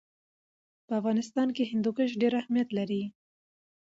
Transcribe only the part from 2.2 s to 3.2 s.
ډېر اهمیت لري.